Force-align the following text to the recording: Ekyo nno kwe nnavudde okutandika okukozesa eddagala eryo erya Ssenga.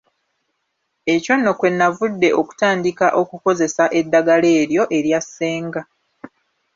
Ekyo 1.13 1.33
nno 1.37 1.51
kwe 1.59 1.69
nnavudde 1.71 2.29
okutandika 2.39 3.07
okukozesa 3.21 3.83
eddagala 3.99 4.49
eryo 4.61 4.83
erya 4.97 5.19
Ssenga. 5.25 5.81